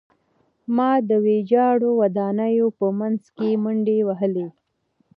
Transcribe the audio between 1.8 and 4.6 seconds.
ودانیو په منځ کې منډې وهلې